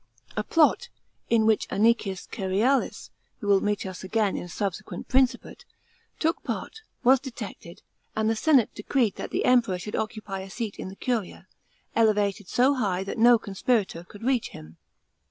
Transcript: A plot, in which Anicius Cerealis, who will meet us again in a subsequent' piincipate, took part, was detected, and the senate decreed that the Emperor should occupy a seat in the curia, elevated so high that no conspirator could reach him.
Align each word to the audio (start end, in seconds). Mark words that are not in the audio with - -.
A 0.35 0.43
plot, 0.43 0.89
in 1.29 1.45
which 1.45 1.67
Anicius 1.69 2.25
Cerealis, 2.25 3.11
who 3.39 3.45
will 3.45 3.61
meet 3.61 3.85
us 3.85 4.03
again 4.03 4.35
in 4.35 4.45
a 4.45 4.49
subsequent' 4.49 5.07
piincipate, 5.09 5.63
took 6.17 6.43
part, 6.43 6.81
was 7.03 7.19
detected, 7.19 7.83
and 8.15 8.27
the 8.27 8.35
senate 8.35 8.73
decreed 8.73 9.17
that 9.17 9.29
the 9.29 9.45
Emperor 9.45 9.77
should 9.77 9.95
occupy 9.95 10.39
a 10.39 10.49
seat 10.49 10.77
in 10.77 10.87
the 10.89 10.95
curia, 10.95 11.45
elevated 11.95 12.47
so 12.47 12.73
high 12.73 13.03
that 13.03 13.19
no 13.19 13.37
conspirator 13.37 14.03
could 14.03 14.23
reach 14.23 14.49
him. 14.49 14.77